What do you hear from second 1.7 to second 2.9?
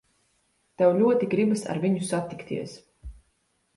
ar viņu satikties.